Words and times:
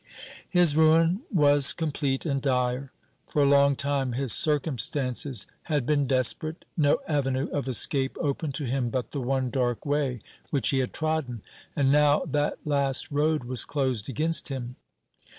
His 0.49 0.75
ruin 0.75 1.21
was 1.31 1.73
complete 1.73 2.25
and 2.25 2.41
dire. 2.41 2.91
For 3.27 3.43
a 3.43 3.47
long 3.47 3.75
time 3.75 4.13
his 4.13 4.33
circumstances 4.33 5.45
had 5.65 5.85
been 5.85 6.07
desperate 6.07 6.65
no 6.75 6.97
avenue 7.07 7.49
of 7.51 7.67
escape 7.69 8.17
open 8.19 8.51
to 8.53 8.63
him 8.65 8.89
but 8.89 9.11
the 9.11 9.21
one 9.21 9.51
dark 9.51 9.85
way 9.85 10.21
which 10.49 10.69
he 10.69 10.79
had 10.79 10.91
trodden; 10.91 11.43
and 11.75 11.91
now 11.91 12.23
that 12.25 12.57
last 12.65 13.11
road 13.11 13.43
was 13.43 13.63
closed 13.63 14.09
against 14.09 14.47
him. 14.47 14.75